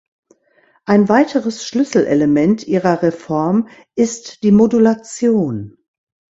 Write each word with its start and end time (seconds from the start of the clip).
Ein 0.85 1.09
weiteres 1.09 1.63
Schlüsselelement 1.67 2.65
Ihrer 2.65 3.03
Reform 3.03 3.67
ist 3.93 4.41
die 4.41 4.49
Modulation. 4.51 5.77